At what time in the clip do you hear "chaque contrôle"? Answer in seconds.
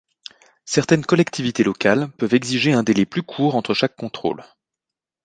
3.75-4.43